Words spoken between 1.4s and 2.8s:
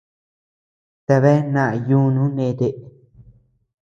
naa yuunu ndete.